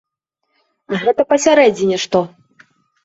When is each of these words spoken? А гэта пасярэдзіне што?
А 0.95 1.03
гэта 1.03 1.21
пасярэдзіне 1.33 1.97
што? 2.05 2.27